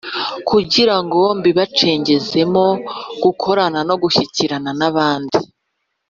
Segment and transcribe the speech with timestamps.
[0.49, 2.65] kugira ngo bibacengezemo
[3.23, 5.37] gukorana no gushyikirana n’abandi.